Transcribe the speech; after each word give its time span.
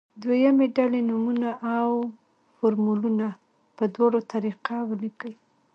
دویمه 0.21 0.65
ډله 0.75 0.93
دې 1.01 1.01
نومونه 1.09 1.49
او 1.75 1.89
فورمولونه 2.57 3.27
په 3.77 3.83
دواړو 3.95 4.19
طریقه 4.33 4.75
ولیکي. 4.89 5.33